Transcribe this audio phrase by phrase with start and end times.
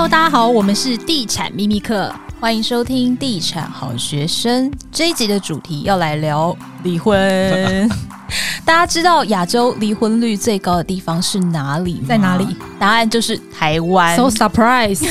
[0.00, 4.72] Hello，大家好，我们是地产秘密课，欢迎收听地产好学生。
[4.90, 7.86] 这一集的主题要来聊离婚。
[8.64, 12.02] 大家知道亚洲离婚率最高的地方是哪里？
[12.08, 12.56] 在哪里？
[12.78, 14.16] 答案就是台湾。
[14.16, 15.06] So surprise，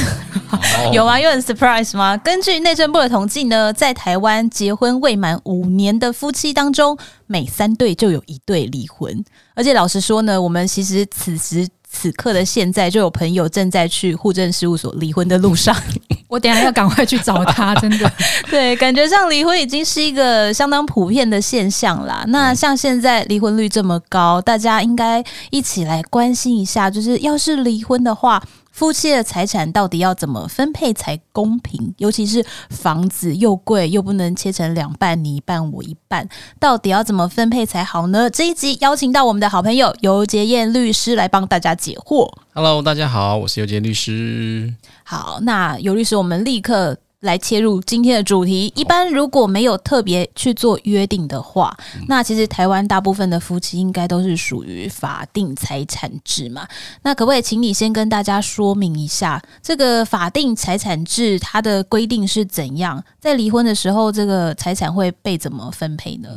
[0.91, 1.19] 有 吗？
[1.19, 2.17] 有很 surprise 吗？
[2.17, 6.97] 根据内政部的统计呢，在台湾结婚未满五年的夫妻当中，
[7.27, 9.23] 每三对就有一对离婚。
[9.53, 11.67] 而且老实说呢，我们其实此时。
[11.91, 15.75] 此刻的现在，就有朋友正在去户政事务所离婚的路上。
[16.29, 18.11] 我等下要赶快去找他，真的。
[18.51, 22.23] 对，感觉上离婚已经是一个相当普遍的现象啦。
[22.27, 28.41] 那像现在离婚率这么高，大家应该一起来关心一下，就是要是离婚的话。
[28.71, 31.93] 夫妻的财产到底要怎么分配才公平？
[31.97, 36.27] 尤其是房子又贵又不能切成两半，你一半我一半，
[36.59, 38.29] 到底要怎么分配才好呢？
[38.29, 42.31] 这一集邀请到我们的好朋友尤杰燕律师来帮大家解惑。
[42.53, 44.73] Hello，大家好，我是游洁燕律师。
[45.03, 46.97] 好，那尤律师，我们立刻。
[47.21, 48.71] 来切入今天的主题。
[48.75, 56.67] 一般如果没有特别去做约定的话，那其实台湾大部分的夫妻应该都是属于法定财产制嘛。
[57.03, 63.03] 那可不可以请你先跟大家说明一下，这个法定财产制它的规定是怎样？
[63.19, 66.29] 在离婚的时候，这个财产会被怎么分配呢？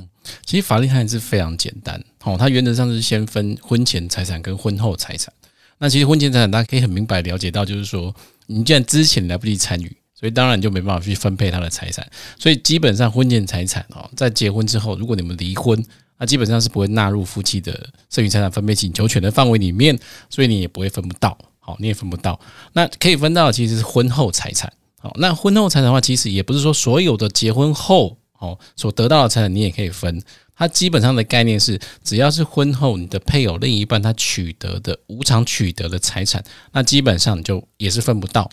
[0.45, 5.33] 其实法定财产制非常简单，哦，它原则上是先分婚前财产跟婚后财产。
[5.79, 8.13] 那其实婚前财产大家可以很明白了解到，就是说
[8.47, 9.97] 你既然之前来不及参与。
[10.23, 15.85] 所以当然你就没办法去分配他的财产，所以基本上婚前财产哦，在结婚之后，如果你们离婚，
[16.17, 19.99] 那基本上是不会纳入夫妻的剩余财产分配请求权的范围里面，
[20.31, 22.39] 所以你也不会分不到，好，你也分不到。
[22.75, 30.23] 那可以分到的其实是婚后财产，好，那婚后财产的话，其实也不是说所有的结婚后哦所得到的财产你也可以分，
[30.55, 38.49] 它基本上的概念是，只要是婚后你的配偶另一半他取得的无偿取得的财产，那基本上就也是分不到。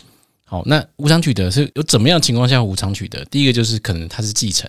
[0.50, 3.24] 好，那无偿取得是有怎么样情况下无偿取得？
[3.26, 4.68] 第一个就是可能他是继承，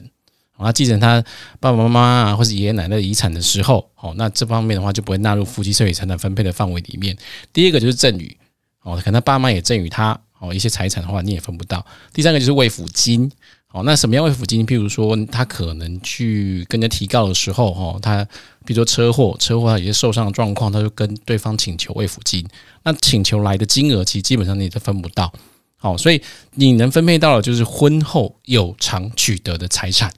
[0.55, 1.20] 他继承他
[1.60, 7.17] 爸爸妈妈啊，或是爷爷奶奶的遗产的时候，好，那这方面的话就不会纳入夫妻剩余财产分配的范围里面。
[7.52, 8.38] 第二个就是赠与，
[8.83, 11.84] 哦，可能他爸妈也赠与他哦一些财产的话，你也分不到。
[12.14, 13.32] 第三个就是慰抚金，
[13.72, 14.64] 哦，那什么样慰抚金？
[14.64, 18.23] 譬如说他可能去跟人家提告的时候，哈，他
[18.66, 22.48] 比如说车祸，车祸他有些受伤的状况，他就跟对方请求慰抚金，
[22.84, 25.34] 那请求来的金额其实基本上你都分不到。
[25.83, 26.21] 好，所以
[26.53, 30.14] 你能分配到的就是婚后有偿取得的财产，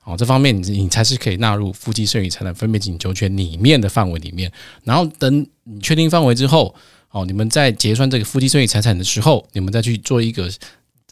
[0.00, 4.50] 好，这方面你你才是可以纳入夫妻剩余财产分配请求权里面的范围里面。
[4.84, 6.74] 然后等你确定范围之后，
[7.10, 10.50] 哦，你们在结算这个夫妻剩余财产的时候，你们再去做一个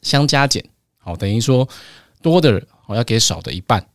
[0.00, 0.64] 相加减，
[0.96, 1.68] 好，等于说
[2.22, 3.86] 多的我要给少的一半。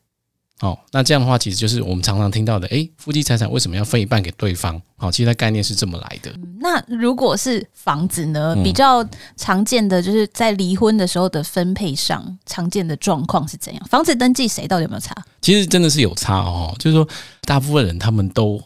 [0.61, 4.81] 哦，那这样的话，其实就是我们常常听到的，诶，夫妻财产为什么要分一半给对方？
[4.95, 6.33] 好，其实它概念是这么来的。
[6.61, 8.55] 那如果是房子呢？
[8.63, 9.05] 比较
[9.35, 13.85] 常见的就是在离婚的时候的分配上，常见的状况是怎样？
[13.89, 15.13] 房子登记谁到底有没有差？
[15.41, 17.05] 其实真的是有差哦，就是说，
[17.41, 18.61] 大部分人他们都，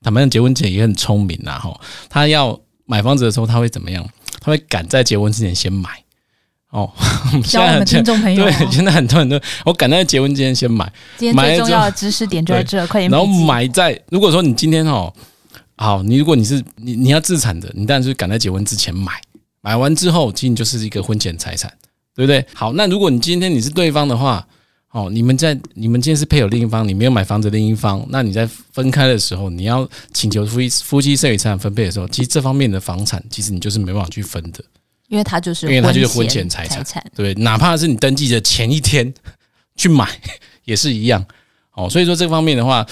[0.00, 4.08] 他们结婚前也很聪明呐，哈，他要买房子的时候，他会怎么样？
[4.40, 6.02] 他会赶在结婚之前先买。
[6.76, 6.92] 哦，
[7.48, 10.84] 教我们听众朋友，对，现在很多很多，我赶在结婚之前先买，
[11.16, 13.10] 今天最重要的知识点就在这，快点。
[13.10, 15.10] 然后买在，如果说你今天哦，
[15.76, 19.12] 好，你如果你是你你要自产的，你当然是赶在结婚之前买，
[19.62, 21.72] 买完之后，其实就是一个婚前财产，
[22.14, 22.44] 对不对？
[22.52, 24.46] 好，那如果你今天你是对方的话，
[24.90, 34.62] 哦，你们在你们今天是配偶另一方，你没有买房子另一方，那你在分开的时候，你要请求夫妻夫妻剩余财产分配的时候，其实这方面的房产，其实你就是没办法去分的。
[35.08, 39.12] 因为他就是，因为他就是婚前财产，对，哪怕是你登记的前一天
[39.76, 40.08] 去买
[40.64, 41.24] 也是一样，
[41.74, 42.84] 哦，所以说这方面的话，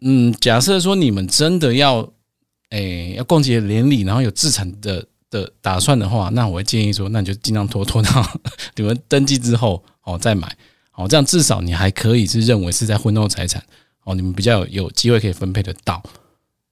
[0.00, 2.08] 嗯，假设说你们真的要，
[2.70, 8.40] 诶，要共结连理，然后有自产的的打算的话，那我会建议说，那你就尽量拖拖到
[8.76, 10.50] 你们登记之后，哦，再买，
[10.94, 13.62] 哦，这样至少你还可以是认为是在婚后财产，
[14.04, 16.02] 哦，你们比较有有机会可以分配得到，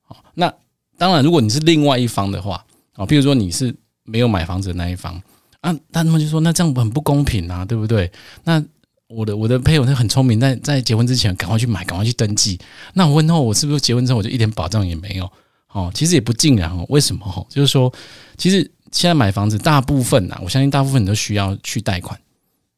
[0.08, 0.50] 哦，那
[0.96, 2.64] 当然，如果你是另外一方的话，
[2.94, 3.74] 哦，譬如说你是。
[4.10, 5.14] 没有买房子的那一方
[5.60, 8.10] 啊，但他们就说那这样很不公平啊，对不对？
[8.44, 8.62] 那
[9.08, 12.58] 我的我的配偶他很聪明，在在结婚之前赶快去买，赶快去登记。
[12.94, 15.30] 那婚后我是不是结婚之后我就一点保障也没有？
[15.72, 16.86] 哦，其实也不尽然哦。
[16.88, 17.24] 为什么？
[17.26, 17.92] 哦，就是说，
[18.36, 18.58] 其实
[18.90, 22.18] 现在买房子大部分呐，我相信大部分都需要去贷款，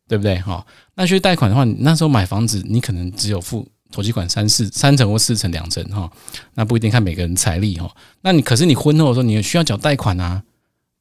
[0.08, 0.38] 对不对？
[0.40, 6.11] 哈，那去贷款的话，那时候买房子你可能只有付头期款三四三成或四成两成哈，
[6.55, 7.90] 那不一定看每个人财力哈。
[8.23, 10.43] 那你可是你婚后的时候你需要缴贷款啊。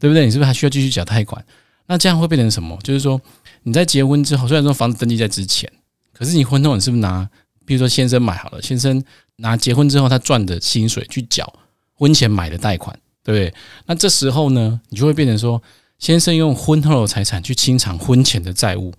[0.02, 0.26] 对不对？
[0.26, 1.46] 你是不是还需要继续缴贷款？
[1.86, 2.76] 那这样会变成什么？
[2.84, 3.22] 就是说
[3.62, 5.72] 你在结婚之后，虽然说房子登记在之前，
[6.12, 7.30] 可是你婚后你是不是拿，
[7.66, 9.04] 比如说先生买好了，先生
[9.36, 11.54] 拿结婚之后他赚的薪水去缴
[11.94, 13.54] 婚前买的贷款，对不对？
[13.86, 15.62] 那这时候呢，你就会变成说，
[16.00, 18.92] 先生用婚后的财产去清偿婚前的债务，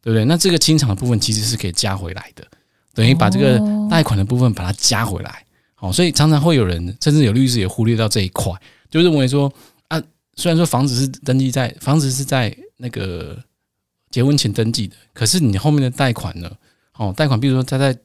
[0.00, 0.24] 对不对？
[0.24, 2.46] 那这个清偿的部分其实是可以加回来的，
[2.94, 3.58] 等于把这个
[3.90, 5.44] 贷款的部分把它加回来。
[5.74, 8.52] 好，所以常常会有人，甚至有律师也忽略到这一块，
[8.88, 9.73] 就认为说啊，
[10.36, 13.42] 虽然说房子是登记在房子是在那个
[14.10, 16.50] 结婚前登记的，可是你后面的贷款呢？
[16.96, 17.96] 哦，贷款，比如说他在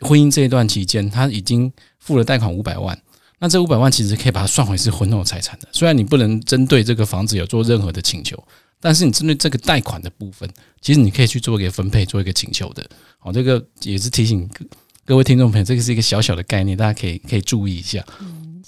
[0.00, 2.98] 婚姻这一段期间，他已经付了贷款五百万，
[3.38, 5.66] 那这五百万其实可以把它算回是婚后财产的。
[5.72, 8.42] 虽然你不能针对这个房子有做任何的请求，
[8.78, 10.46] 但是你针对这个贷款的部分，
[10.82, 12.86] 其实你可以去做一个分配，做一个请求的。
[13.20, 14.46] 哦，这个也是提醒
[15.06, 18.04] 各位听众朋友，这个是一个小小的概念，大家可以可以注意一下。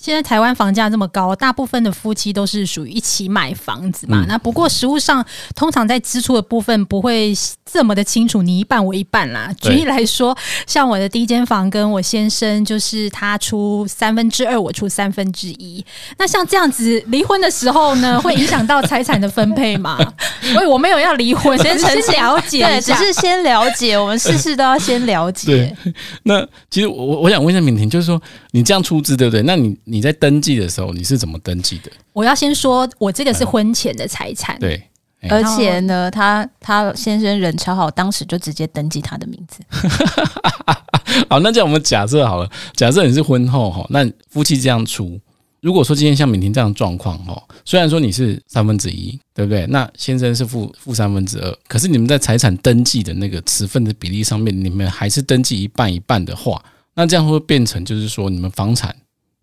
[0.01, 4.23] 现在台湾房价这么高，大部分的夫妻都是属于一起买房子嘛。
[4.23, 7.35] 嗯、那不过实物上，通常在支出的部分不会
[7.71, 9.53] 这么的清楚，你一半我一半啦。
[9.61, 10.37] 举例来说，
[10.69, 15.85] 像我的第一间房跟我先生，就是他出三分之二，我出三分之一。
[16.17, 19.99] 那像这样子离婚的时候呢，会影响到财产的分配吗？
[20.53, 25.47] 所以我没有要离婚，先先了解，对，只是先了解，我们事事都要先了解。
[25.83, 28.23] 对，那其实我我想问一下敏婷，就是说
[28.53, 29.43] 你这样出资对不对？
[29.43, 31.91] 那你你在登记的时候，你是怎么登记的？
[32.13, 34.83] 我要先说，我这个是婚前的财产，嗯、对，
[35.31, 39.61] 而且呢，他他先生人超好，当时就直接登记他的名字。
[41.29, 45.19] 好，那这样我们假设好了，假设你是婚后哈，那夫妻这样出，
[45.61, 49.67] 如果说今天像敏婷这样状况哈，虽然说你是三分之一，对不对？
[49.69, 56.63] 那先生是负负三分之二，可是你们在财产登记的那个持份的比例上面，你们还是登记一半一半的话，
[56.95, 58.95] 那这样会变成就是说你们房产。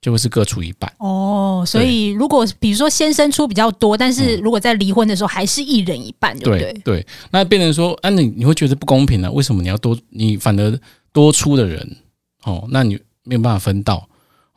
[0.06, 6.82] 就会是各出一半哦，所以如果比如说先生出比较多，但是如果在离婚的时候还是一人一半，对不对？
[6.84, 9.32] 对，那变成说，啊，你你会觉得不公平呢？
[9.32, 10.80] 为什么你要多，你反而
[11.12, 11.98] 多出的人，
[12.44, 14.08] 哦，那你没有办法分到，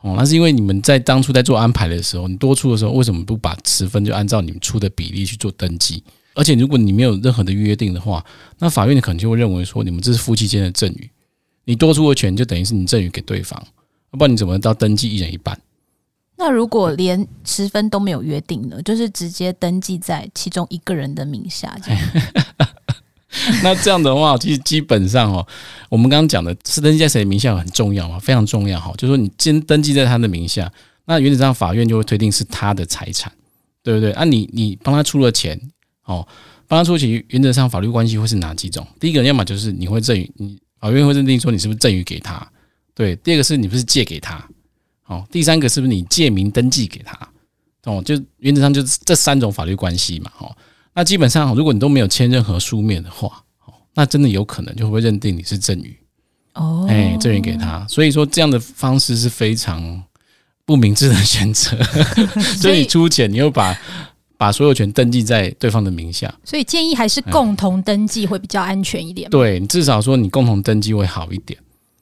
[0.01, 6.03] 哦，那是因为你们在当初在做安排的时候，你多出的时候，为什么不把十分就按照你们出的比例去做登记？
[6.35, 8.23] 而且如果你没有任何的约定的话，
[8.59, 11.09] 那法院可能就会认为说，你们这是夫妻间的赠与，
[11.65, 13.59] 你多出的钱就等于是你赠与给对方。
[14.11, 15.59] 要不然你怎么到登记一人一半？
[16.37, 18.81] 那如果连十分都没有约定呢？
[18.83, 22.01] 就是直接登记在其中一个人的名下这样。
[23.61, 25.45] 那这样的话，其实基本上哦，
[25.89, 28.91] 我们刚刚讲的是登记在谁名下很重要嘛，非常重要哈。
[28.97, 30.71] 就是说你先登记在他的名下，
[31.05, 33.31] 那原则上法院就会推定是他的财产，
[33.83, 34.11] 对不对？
[34.13, 35.59] 啊你，你你帮他出了钱
[36.05, 36.25] 哦，
[36.67, 38.87] 帮他出钱，原则上法律关系会是哪几种？
[38.99, 42.49] 第一个，要么就是你会赠与，你法院会认定说你是不是赠与给他。
[42.99, 44.45] 对，第二个是你不是借给他，
[45.05, 47.17] 哦，第三个是不是你借名登记给他，
[47.85, 50.53] 哦，就原则上就是这三种法律关系嘛，哦，
[50.93, 55.97] 那基本上如果你都没有签任何书面的话，哦，那真的有可能就会认定你是赠与，
[56.55, 60.03] 哦，哎，赠与给他，所以说这样的方式是非常
[60.65, 61.81] 不明智的选择，
[62.59, 63.79] 所以你出钱，你又把
[64.35, 71.57] 把所有权登记在对方的名下，所以建议还是共同登记会比较安全一点，对，你至少说你共同登记会好一点。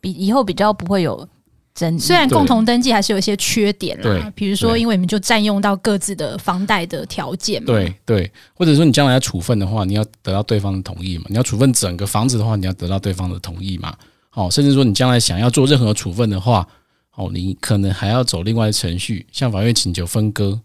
[0.08, 1.28] 比以后比较不会有
[1.76, 13.94] 争议，虽然共同登记还是有一些缺点啦，比如说因为你们就占用到各自的房贷的条件嘛，对对，或者说你将来要处分的话，你要得到对方的同意嘛，你要处分整个房子的话，你要得到对方的同意嘛，
[14.30, 16.66] 好，甚至说你将来想要做任何处分的话，
[17.16, 20.58] 哦，你可能还要走另外的程序，向法院请求分割，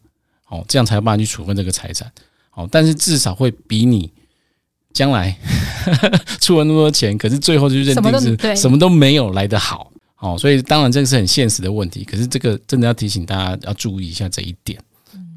[0.49, 2.11] 哦，这样才有办法去处分这个财产，
[2.55, 4.13] 哦，但是至少会比你。
[4.93, 5.37] 将来
[6.41, 12.05] 出了那么多钱，可是最后就认定是什么都没有来得好，哦，所以当然这个是很现实的问题。
[12.05, 14.79] 可是这个真的要提醒大家要注意一下这一点，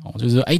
[0.04, 0.60] 哦，就是说，哎，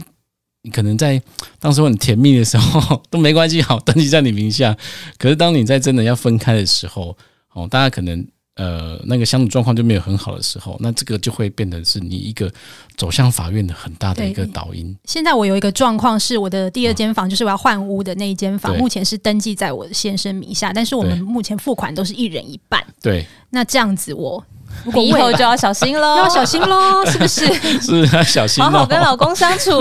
[0.62, 1.22] 你可能在
[1.60, 4.76] 当时很甜蜜的时候 都没关系，好登记在你名下。
[5.18, 7.18] 可是当你在真的要分开的时候，
[7.54, 8.26] 哦，大家可能。
[8.56, 12.50] 呃，那个相处状况就没有很好的时候，那这个就会变成是你一个
[12.96, 14.96] 走向法院的很大的一个导因。
[15.04, 22.82] 现在我有一个状况是，我的第二间房就是我要换屋的那一间房，目前是登记在我的先生名下，但是我们目前付款都是一人一半。
[23.02, 24.44] 对，那这样子我。
[24.84, 27.46] 如果以后就要小心喽，要小心喽， 是不是？
[27.80, 29.72] 是要小心，好好跟老公相处，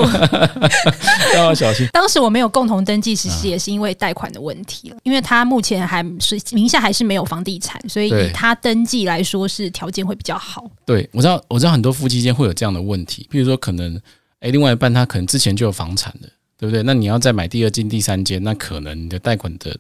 [1.35, 1.87] 要小心。
[1.93, 10.65] 当时我没有共同登记，其实也是因为贷款的问题了，因为他目前还是名下还是没有房地产，所以以他登记来说是条件会比较好。
[10.87, 14.01] 对，我知道，我知道很多夫妻间会有这样的问题，比如说可能，
[14.41, 16.85] 哎，另外一半他可能之前就有房产的，对不对？
[16.85, 19.77] 那你要再买第二间、第三间，那可能你的贷款的。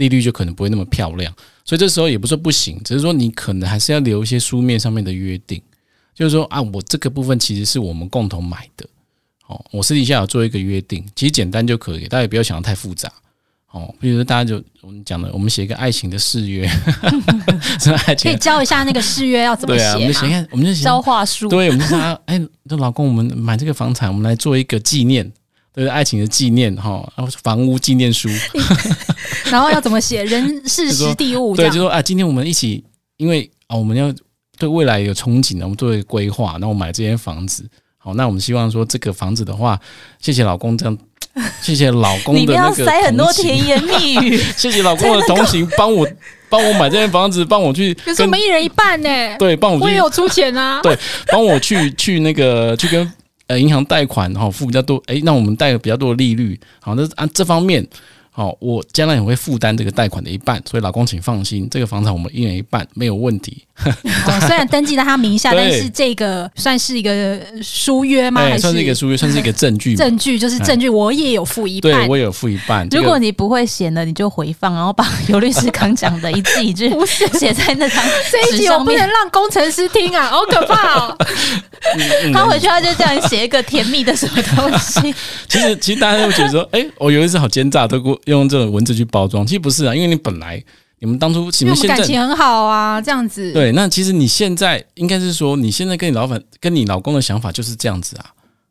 [0.00, 1.30] 利率就可能不会那么漂亮，
[1.62, 5.60] 所以这时候也不是说不行，只是说你可能还是要留一些书面上面的约定，
[6.14, 8.86] 就是说啊，我这个部分其实是我们共同买的，
[9.46, 13.12] 哦，我私底下有做一个约定，其实简单就可以，大家也不要想的太复杂，
[13.72, 16.66] 哦，比如说大家就我们讲的，我们写一个爱情的誓约，
[18.22, 25.30] 可以教一下那个誓约要怎么写，啊，我们就写，我们就写教话书，对，我们就说，哎，这老公，我们买这个房产，我们来做一个纪念。
[25.72, 28.28] 对爱情的纪念哈，然后房屋纪念书，
[29.50, 30.24] 然后要怎么写？
[30.24, 31.54] 人事时地物？
[31.54, 32.82] 对，就说啊，今天我们一起，
[33.18, 34.12] 因为啊，我们要
[34.58, 37.64] 对未来有憧憬，我们做一个规划，那我买这间房子，
[37.98, 39.78] 好，那我们希望说这个房子的话，
[40.20, 40.98] 谢谢老公这样，
[41.62, 46.04] 谢谢老公的那个，你要塞很多甜言蜜语， 谢谢老公的同情，帮我
[46.48, 49.08] 帮我买这间房子，帮我去，可是我们一人一半呢，
[49.38, 50.98] 对，帮我，我也有出钱啊，对，
[51.28, 53.12] 帮我去去那个去跟。
[53.50, 57.84] 呃，银行贷款哈，付比较多，诶、那我们贷比较多的利率，好，那按这方面。
[58.40, 63.66] 好，我将来也会负担这个贷款的一半，所以老公请放心，这个房产我们一人一半没有问题。
[63.84, 68.40] 哦，虽然登记在他名下， 但是这个算是一个书约吗？
[68.40, 69.94] 还是算是一个书约， 算是一个证据。
[69.94, 72.88] 证据就是证据，我也有付一半，对我也有付一半。
[72.90, 76.90] 如果你不会写呢，你就回放，然后把尤律师刚讲的一字一句
[77.38, 81.16] 写在那张这一集，我不能让工程师听啊，好可怕哦！
[82.32, 85.14] 他回去他就这样写一个甜蜜的什么东西。
[85.46, 88.18] 其实其实大家会觉得说，哎，我尤律师好奸诈，都给我。
[88.38, 90.62] 用这种文字去包装，其实不是啊，因为你本来
[90.98, 93.52] 你们当初你们现在感情很好啊，这样子。
[93.52, 98.26] 对，那其实你现在应该是说，你现在跟你老板、跟你老公的想法就是这样子啊。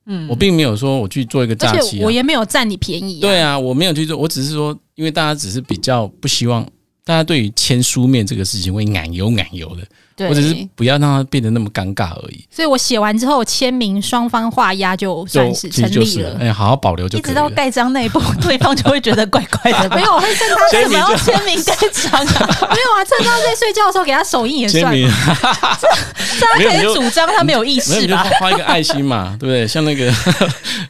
[0.06, 3.20] 嗯，我并没有说我去做一个诈欺，我也没有占你便宜。
[3.20, 6.64] 对啊，我没有去做，我只是说，因为大家只是比较不希望
[7.04, 9.84] 大家对于签书面这个事情会奶油奶油的。
[10.28, 12.44] 我只是不要让它变得那么尴尬而已。
[12.50, 16.38] 所以我写完之后签名，双方画押就算是成立了。
[16.40, 17.28] 哎，好好保留就可以了。
[17.28, 19.90] 一直到盖章那一步，对方就会觉得怪怪的。
[19.96, 22.48] 没有，我会趁他为什么要签名盖章啊？
[22.70, 24.84] 没有啊，趁他在睡觉的时候给他手印也算。
[24.84, 25.10] 签名，
[26.40, 28.24] 这样可以主张他没有意识吧？
[28.40, 29.68] 画一个爱心嘛，对不对？
[29.68, 30.12] 像那个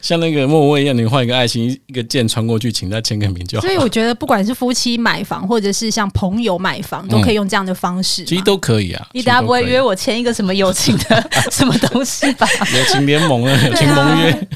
[0.00, 3.66] 像那个莫文蔚一样，你画一个爱心，一个箭穿过去，请他签个名就好。
[3.66, 8.24] 所以我觉得，不管是夫妻买房，或者是像朋友买房，都可以用这样的方式。
[8.24, 9.06] 其实都可以啊。
[9.20, 9.94] 你等下不会约我？
[10.00, 12.48] 签一个什么友情的 什么东西吧？
[12.74, 14.48] 友情联盟啊，友情盟约。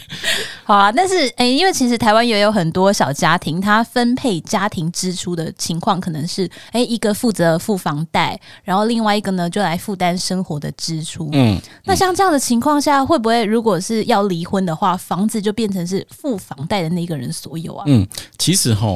[0.65, 11.29] 好啊，但是诶、欸，因为其实台湾也有很多小家庭，他分配家庭支出的情况可能是，诶、欸，一个负责付房贷，然后另外一个呢就来负担生活的支出。
[11.33, 17.85] 嗯，那像这样的情况下，会不会如果是要离婚的话，房子就变成是付房贷的那个人所有啊？
[17.87, 18.07] 嗯，
[18.39, 18.87] 其实哈，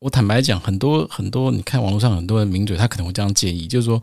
[0.00, 4.02] 我坦白讲，很多很多，你看网络上很多人名嘴，他可能会这样建议，就是说。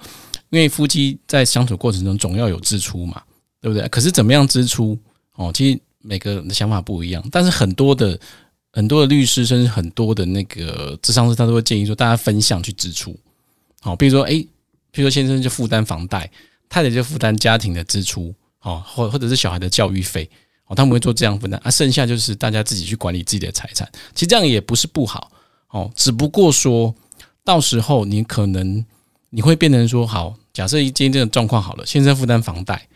[0.49, 3.21] 因为夫妻在相处过程中总要有支出嘛，
[3.61, 3.87] 对不对？
[3.89, 4.97] 可是怎么样支出
[5.35, 5.51] 哦？
[5.53, 8.19] 其实每个人的想法不一样，但是很多的
[8.71, 13.15] 很多的律师甚至很多的那个咨商师，他都会建议说，大家分项去支出。
[13.81, 14.41] 好，比如说，诶，
[14.91, 16.29] 比如说先生就负担房贷，
[16.67, 20.27] 太太就负担家庭的支出，哦，或或者是小孩的教育费，
[20.65, 23.87] 哦，他们会做这样分担，啊，剩下就是大家自己去管理自己的财产。
[24.15, 25.31] 其实这样也不是不好，
[25.69, 26.95] 哦，只不过说
[27.43, 28.83] 到时候你可能。
[29.31, 32.87] 你会变成说，好，假设今天这个状况好了，先生负担房贷，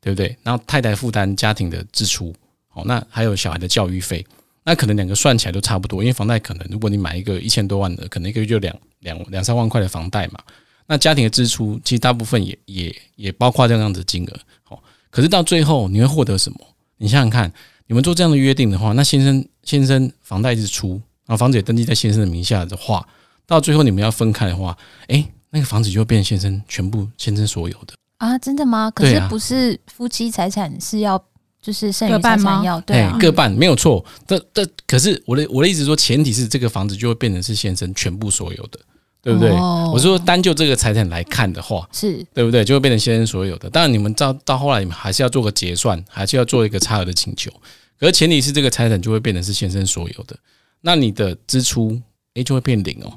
[0.00, 0.36] 对不对？
[0.42, 2.34] 然后太太负担家庭的支出，
[2.68, 4.24] 好，那还有小孩的教育费，
[4.64, 10.40] 那可能两个算起来都差不多，因为房贷可能如果你买一个一千多万的，可能一个月就两两两三万块的房贷嘛，
[10.86, 16.58] 那家庭的支出其实大部分也也也包括这样子的金额，好，可是到最后你会获得什么？
[16.98, 17.50] 你想想看，
[17.86, 23.08] 你们做这样的约定的话，那先生先生房贷支出，然后房子也登记在先生的名下的话，
[23.46, 24.76] 到最后你们要分开的话，
[25.06, 25.26] 诶。
[25.50, 28.36] 那个房子就会变先生全部先生所有的啊？
[28.38, 28.90] 真的吗？
[28.90, 31.22] 可是不是夫妻财产是要
[31.62, 34.04] 就是剩余财产要对、啊、各半没有错。
[34.26, 38.78] 这这可是我的我的意思说，前提是这个房子就会变成是先生全部所有的，
[39.22, 39.50] 对不对？
[39.50, 42.62] 哦、我说单就这个财产来看的话，是对不对？
[42.62, 43.70] 就会变成先生所有的。
[43.70, 47.50] 当然你们到到后来你们还是要做个结算，还是要做一个差额的请求。
[47.98, 50.36] 可是前提是这个财产就会变成是先生所有的，
[50.82, 52.00] 那你的支出。
[52.38, 53.12] 诶，就会变零哦。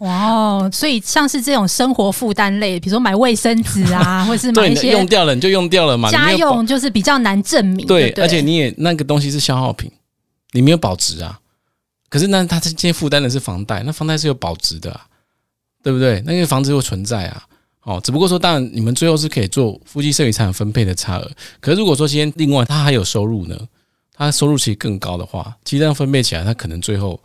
[0.00, 6.10] 哇哦，所以像是这种生活负担类，比如说买卫生纸啊， 或是买一些用掉了你就用掉了嘛。
[6.10, 7.86] 家用就是比较难证明。
[7.86, 9.90] 对，对，而且你也那个东西是消耗品，
[10.52, 11.38] 你没有保值啊。
[12.08, 15.06] 可是那他今天负担的是房贷，那房贷是有保值的啊，
[15.82, 16.20] 对不对？
[16.26, 17.42] 那个房子又存在啊。
[17.84, 21.30] 哦，只不过说，当然你们最后是可以做夫妻剩余财产分配的差额。
[21.60, 23.56] 可是如果说今天另外他还有收入呢，
[24.12, 27.20] 他收入其实更高的话，其实这样分配起来，他可能最后。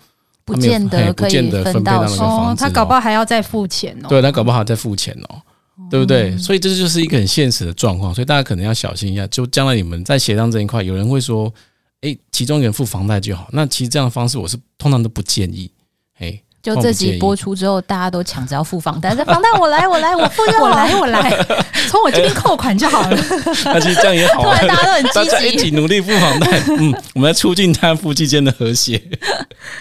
[0.53, 4.07] 不见得可以分到哦，他搞不好还要再付钱哦。
[4.09, 5.41] 对，他搞不好还要再付钱哦，
[5.89, 6.37] 对不对？
[6.37, 9.25] 所以这就是一个很现实的状况，所以大家可能要小心一下。
[9.27, 11.53] 就将来你们在协商这一块，有人会说
[12.01, 15.71] ：“哎，其中一个人付房贷就好。”那其实这样的方式，我是通常都不建议。
[16.17, 16.41] 哎。
[16.61, 21.45] 就这集播出之后，大家都抢着要付房贷，这房贷我来，我来，我付就好， 我来，我来，
[21.89, 23.17] 从我这边扣款就好了。
[23.65, 26.61] 那其实这样也好，大家都很积极，大家一起努力付房贷。
[26.77, 29.01] 嗯，我们要促进他夫妻间的和谐。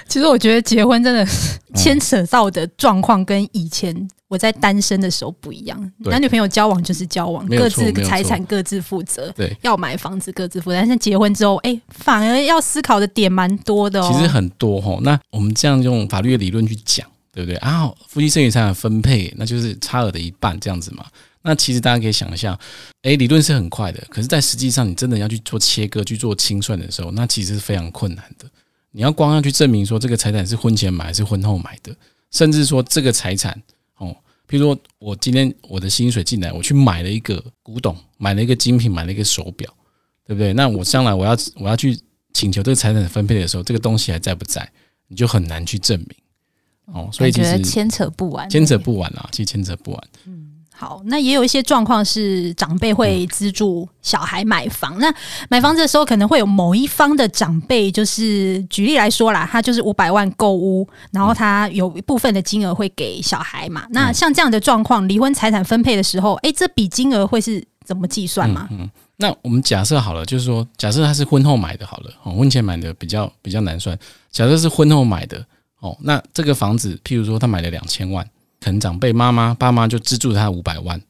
[0.06, 1.26] 其实我觉得结婚真的
[1.78, 9.32] 牵扯到的状况跟以前我在单身的时候不一样，对男女朋友交往就是交往，各自财产各自负责。
[9.36, 10.76] 对，要买房子各自负责。
[10.76, 14.10] 但是结婚之后，哎、欸，反而要思考的点蛮多的哦。
[14.12, 14.98] 其实很多哈。
[15.02, 17.90] 那我们这样用法律的理论去讲，对不对啊？
[18.06, 21.06] 夫妻剩余财产分配，那就是差额的一半这样子嘛。
[21.40, 22.52] 那其实大家可以想一下，
[23.02, 28.44] 哎、欸，理论是很快的，可是，在实际上你真的要去做切割、去做清算的时候，那其实是非常困难的。
[28.98, 31.94] 你要光要去证明说这个财产是婚前买还是婚后买的，
[32.32, 33.56] 甚至说这个财产
[33.98, 34.08] 哦。
[34.48, 39.72] 譬如说，我今天我的薪水进来，我去买了一个古董，买了一个精品，买了一个手表，
[40.26, 40.52] 对不对？
[40.52, 41.96] 那我将来我要我要去
[42.32, 44.68] 请求这个财产分配的时候，这个东西还在不在，
[45.06, 46.08] 你就很难去证明。
[46.86, 50.08] 哦，所以其实牵扯不完，牵扯不完啊，其实牵扯不完。
[50.24, 50.57] 嗯。
[50.80, 54.96] 好，那也有一些状况是长辈会资助小孩买房。
[54.98, 55.14] 嗯、那
[55.50, 63.82] 买房子的时候，可能会有某一方的长辈，就是举例来说啦，他就是五百万购屋，然后他有一部分的金额会给小孩嘛。
[63.86, 68.68] 嗯、那像这样的状况，离婚财产分配的时候，哎、欸，这笔金额会是怎么计算吗？
[68.70, 73.98] 嗯，嗯，那我们假设好了，就是说，假设他是婚后买的，好了，哦，婚前买的比较比较难算。
[74.30, 75.44] 假设是婚后买的，
[75.80, 78.24] 哦，那这个房子，譬如说他买了两千万。
[78.68, 81.00] 可能长辈妈妈爸妈就资助他五百万，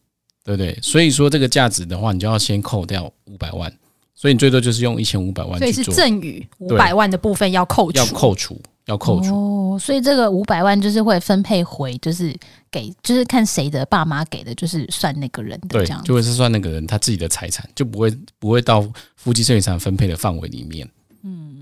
[0.45, 0.79] 对不对？
[0.81, 3.73] 所以说这个价值的话，你就要先扣掉五百万，
[4.15, 5.59] 所以你最多就是用一千五百万。
[5.59, 9.35] 所以是赠与五百万的部分要扣除，要扣除，要扣除。
[9.75, 12.33] 哦，所以这个五百万就是会分配回，就是
[12.71, 20.89] 给，就是看谁的爸妈给的，就是算那个人的这样，就会是算那个人他自己的财产，就不会不会到夫妻剩余财产分配的范围里面。
[21.25, 21.58] 嗯。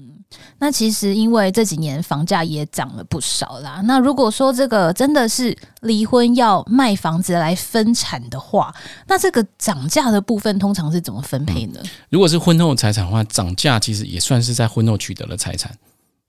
[0.59, 3.81] 那其实因为这几年房价也涨了不少啦。
[3.85, 8.75] 那如果说这个真的是离婚要卖房子来分产的话，
[9.07, 11.81] 那这个涨价的部分通常是怎么分配呢？
[12.11, 15.73] 如果是婚后财产的话，涨价其实也算是在婚后取得了财产，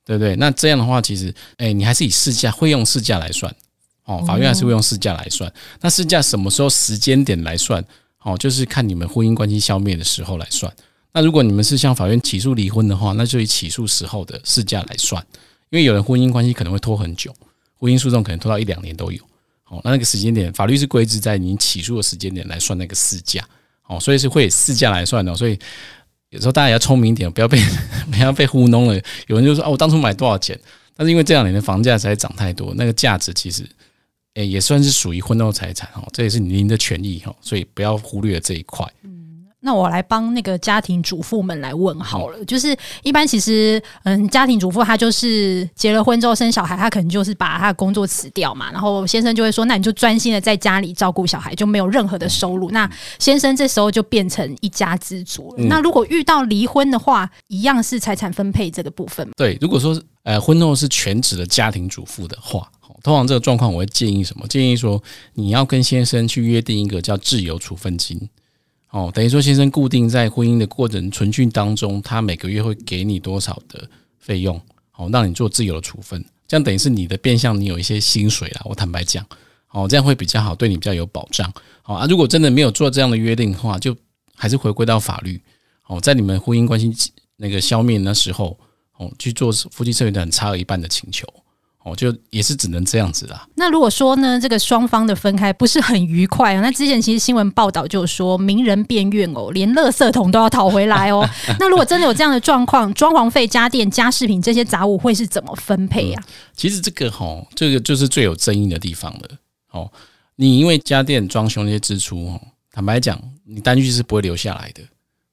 [0.05, 0.35] 对不对？
[0.35, 3.53] 那这样的话，其实哎，你还是以市价会用市价来算
[4.05, 5.51] 哦，法院还是会用市价来算。
[5.81, 7.83] 那市价什么时候时间点来算？
[8.23, 10.71] 哦，就是看你们婚姻关系消灭的时候来算。
[11.13, 15.25] 那如果你们是向法院起诉离婚的话，那就以起诉时候的市价来算，
[15.69, 17.33] 因为有人婚姻关系可能会拖很久，
[17.75, 19.21] 婚姻诉讼可能拖到一两年都有。
[19.69, 23.43] 哦，那那个时间点，法律是规制在你起诉的时间点来算那个市价。
[23.87, 25.35] 哦，所以是会以市价来算的。
[25.35, 25.59] 所以
[26.29, 27.59] 有时候大家要聪明一点，不要被
[28.11, 28.95] 不要被糊弄了。
[29.27, 30.57] 有人就说哦，我当初买多少钱？
[30.95, 33.67] 但是因为这两年的房价实在涨太多，那个价值其实
[34.35, 38.85] 诶也算是属于婚后财产哦，这也是您的权益哈，所以不要忽略了这一块。
[39.59, 52.69] 那我来帮那个家庭主妇们来问好了，就是一般其实，嗯，家庭主妇她就是结了婚之后生小孩，她可能就是把她的工作辞掉嘛，然后先生就会说，那你就专心的在家里照顾小孩，就没有任何的收入。
[52.69, 52.89] 那
[53.19, 55.63] 先生这时候就变成一家之主了。
[55.65, 59.33] 那如果遇到离婚的话，一样是财产分配这个部分吗？
[59.35, 62.69] 对，如果说呃婚后是全职的家庭主妇的话，
[63.03, 64.47] 通常这个状况我会建议什么？
[64.47, 65.01] 建议说
[65.33, 68.29] 你要跟先生去约定一个叫自由处分金。
[68.89, 74.59] 哦，等于说先生固定在婚姻的过程存续当中，他每个月会给你多少的费用，
[74.95, 78.61] 哦，让你做自由的处分，这样等于是你的变相，你有一些薪水啦。
[78.63, 79.25] 我坦白讲，
[79.71, 81.51] 哦，这样会比较好，对你比较有保障。
[81.81, 83.95] 好啊，如果真的没有做这样的约定的话，就
[84.35, 85.41] 还是回归到法律。
[85.87, 88.57] 哦，在你们婚姻关系那个消灭那时候，
[88.97, 91.27] 哦，去做夫妻剩余的差额一半的请求。
[91.87, 93.47] 哦，就也是只能这样子啦。
[93.55, 101.27] 那如果说呢，这个双方的分开不是很愉快啊，那之前其实新闻报道就说，名人变怨偶，连垃圾桶都要讨回来哦。
[101.59, 106.31] 那如果真的有这样的状况，装潢费、家电、家饰品这些杂物会是怎么分配呀、啊嗯？
[106.55, 109.21] 其实这个哈，这个就是最有争议的地方了。
[109.71, 109.89] 哦，
[110.35, 114.81] 你因为家电装修那些支出，哦，坦白讲，你单据是不会留下来的。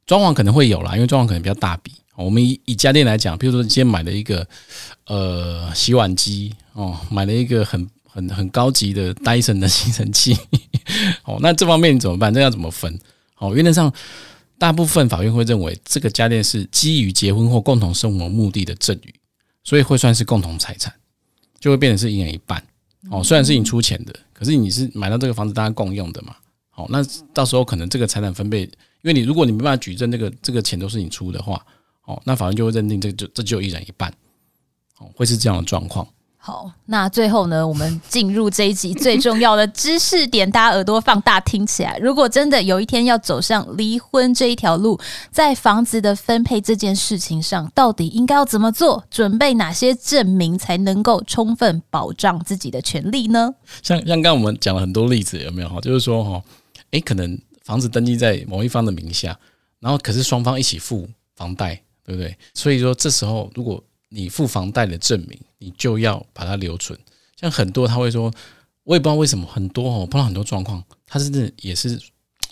[0.06, 1.92] 装潢可能会有啦，因为装潢可能比较大笔。
[2.16, 4.46] 我们以以家电来讲，比如说你今天买了一个
[5.06, 10.36] 呃洗碗机哦，买了一个很很很高级的戴森的吸尘器
[11.24, 12.32] 哦，那这方面你怎么办？
[12.32, 12.96] 这要怎么分？
[13.38, 13.92] 哦，原则上
[14.58, 19.14] 大部分法院会认为这个家电是基于结婚或共同生活目的的赠与，
[19.64, 20.94] 所以会算是共同财产，
[21.58, 22.62] 就会变成是一人一半。
[23.10, 26.36] 哦，虽然是你出钱的，可是你是买到这个房子大家共用的嘛。
[26.70, 28.70] 好，那到时候可能这个财产分配，因
[29.02, 31.60] 为你如果你没办法举证这个这个钱都是你出的话。
[32.06, 34.12] 哦，那法院就会认定这就这就一人一半，
[34.98, 36.06] 哦，会是这样的状况。
[36.36, 41.96] 好，那最后呢，我们进入这一集最重要的知识点，大家耳朵放大听起来。
[41.96, 49.02] 如果真的有一天要走上离婚这一条路，在房子的分配这件事情上，到底应该要怎么做？
[49.10, 53.54] 准备哪些证明才能够充分保障自己的权利呢？
[53.82, 55.80] 像像刚刚我们讲了很多例子，有没有哈？
[55.80, 56.42] 就是说哈，
[56.90, 59.34] 诶，可能房子登记在某一方的名下，
[59.80, 61.80] 然后可是双方一起付房贷。
[62.04, 62.36] 对不对？
[62.52, 66.98] 所以说，这时候如果你付房贷的证明，你就要把它留存。
[67.40, 68.32] 像很多他会说，
[68.84, 72.00] 我也不知道为什么很多哦，碰到很多状况，他甚至也是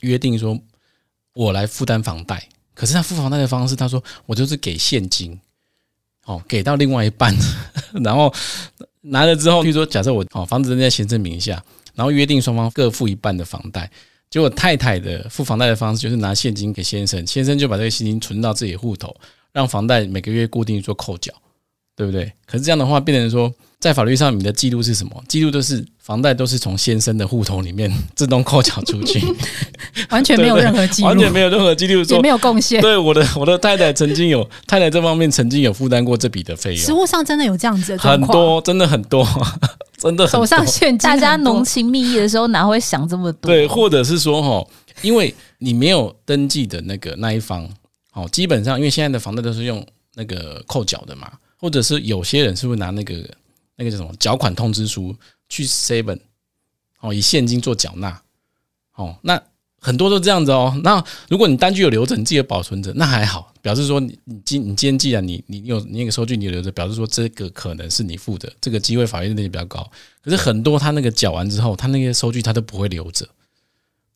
[0.00, 0.58] 约定说，
[1.34, 5.38] 我来负担房贷，可是他付房贷的方式，他说我就是给现金，
[6.24, 7.34] 哦，给到另外一半，
[8.02, 8.32] 然后
[9.02, 11.62] 拿了之后，比如说假设我哦房子在先生名下，
[11.94, 13.90] 然后约定双方各付一半的房贷，
[14.28, 19.14] 结果太太的付房贷的方式就是拿现金给先生，先生就把这个现金存到自己的户头，
[19.52, 21.32] 让房贷每个月固定做扣缴，
[21.96, 22.32] 对不对？
[22.46, 23.52] 可是这样的话，变成说。
[23.82, 25.10] 在法律上，你的记录是什么？
[25.26, 29.20] 记录都是房贷都是从先生的户头里面 自动扣缴出去，
[30.10, 32.80] 完全没有任何记录，完全没有任何记录，也没有贡献。
[32.80, 36.78] 对，我的我的太太曾经有太太这方面曾经有负担过这笔的费用。
[36.80, 39.26] 实物上真的有这样子的，很多，真的很多，
[39.98, 40.28] 真的。
[40.28, 43.50] 手上现金，大家浓情蜜意的时候哪会想这么多？
[43.50, 44.64] 对，或者是说哈，
[45.02, 47.68] 因为你没有登记的那个那一方，
[48.12, 53.28] 哦，基本上因为现在的房贷都是用那个扣缴的嘛，或者是有些人是会拿那个。
[53.74, 55.16] 那个叫什么缴款通知书
[55.48, 56.16] 去 seven
[57.00, 58.22] 哦，以现金做缴纳
[58.94, 59.42] 哦，那
[59.80, 60.78] 很多都这样子哦。
[60.84, 69.90] 那如果你单据有留着，你自己保存着，那还好，表示说你你今你今天既然你你有你那个收据你留着，表示说这个可能是你付的，这个机会法院认定比较高。
[70.22, 73.26] 可是很多他那个缴完之后，他那些收据他都不会留着，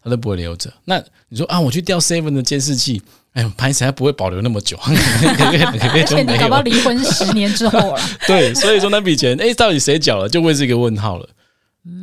[0.02, 0.72] 他都不会留着。
[0.84, 3.02] 那你说啊，我去调 seven 的监视器。
[3.36, 6.40] 哎呦，潘才不会保留那么久，可可可就没有。
[6.40, 8.00] 搞不好离婚十年之后了。
[8.26, 11.28] 对，所以说那笔钱，哎，到底谁缴了，就会是一个问号了，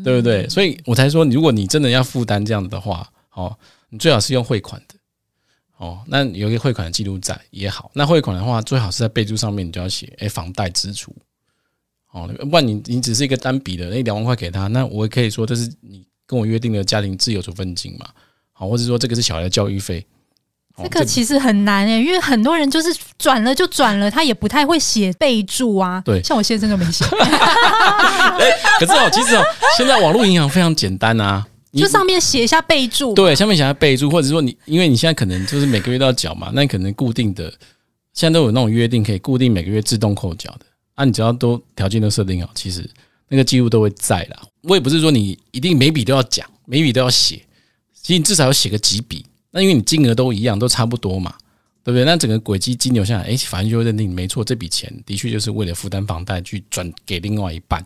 [0.04, 0.48] 对不对？
[0.48, 3.58] 所以我才说，如果你真的要负担这样子的话，哦，
[3.90, 4.94] 你最好是用汇款的，
[5.78, 7.90] 哦，那有一个汇款的记录在也好。
[7.96, 11.12] 那汇款的话，最好是在备注上面，你就要写，哎，房贷支出，
[12.12, 18.06] 哦，不然你你只是一个单笔的，那两万块给他，那我也可以说这是你跟我约定的家庭自有处分金嘛，
[18.52, 20.06] 好，或者说这个是小孩的教育费。
[20.76, 26.02] 这个其实很难诶、欸，因为很多人就是转了就转了，他也不太会写备注啊。
[26.04, 27.06] 对，像我先生就没写。
[28.80, 29.44] 可是哦，其实哦，
[29.78, 33.14] 现在网络银行非常简单啊，就上面写一下备注。
[33.14, 37.54] 对，上面写一下备注，或者说你，因为你现在可能就是每个月都要缴嘛，那你可能固定的，
[38.14, 40.66] 现在都有那种约定，可以固定每个月自动扣缴的。
[40.96, 42.90] 啊，你只要都条件都设定好，其实
[43.30, 44.42] 那个记录都会在啦。
[44.64, 47.40] 我也不是说你一定每笔都要讲，每笔都要写，
[48.02, 49.24] 其实你至少要写个几笔。
[49.56, 51.36] 那因为你金额都一样，都差不多嘛，
[51.84, 52.04] 对不对？
[52.04, 57.86] 那整个轨迹金流下来，哎，反正就会认定没错，这笔钱的确就是为了负担房贷去转给另外一半，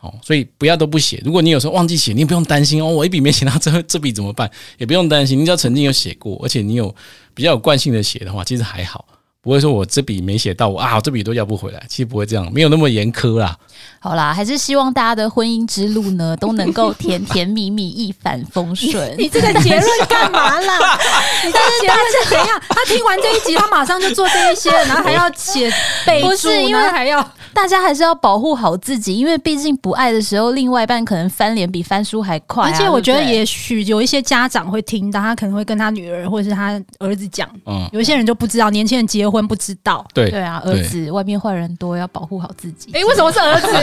[0.00, 1.20] 哦，所以不要都不写。
[1.22, 4.50] 如果你有时候忘记写，你也不用担心哦，我一笔没写到，这这笔怎么办？
[4.78, 6.92] 也不用担心，你只要曾经有写过，而且你有
[7.34, 9.06] 比较有惯性的写的话，其实还好。
[9.44, 11.84] 不会说我这笔没写到我啊，我这笔都要不回来。
[11.86, 13.56] 其实不会这样，没有那么严苛啦。
[14.00, 19.14] 好啦，还是希望大家的婚姻之路呢都能够甜甜蜜蜜、一帆风顺。
[19.18, 20.98] 你这个结论干嘛啦？
[21.44, 22.60] 你这个结论是怎样？
[22.70, 25.70] 他听完这一集，他马上就做这一些，然后还要写
[26.06, 27.20] 备注，不是因为还要
[27.54, 32.70] 大家还是要保护好自己，因为毕竟不爱的时候，另外一半可能翻脸比翻书还快啊。
[32.72, 37.46] 而且我觉得，也许有一些家长会听到，他可能会跟他女儿或者是他儿子讲。
[37.66, 39.34] 嗯，有一些人就不知道，年轻人结婚。
[39.34, 42.92] 婚不知道，对对啊，儿子外面坏人多，要保护好自己。
[42.92, 43.66] 哎，为什么是儿子？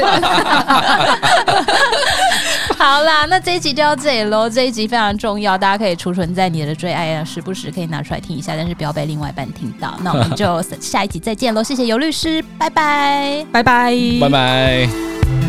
[2.78, 4.50] 好啦，那这一集就到这里喽。
[4.50, 9.98] 这一集非常重要，大家可以储存在你的最爱啊，时不时可以拿出来听一下，但是不要被另外一半听到。
[10.04, 15.41] 那我们就下一集再见喽，谢谢尤律师，拜拜，拜拜，拜拜。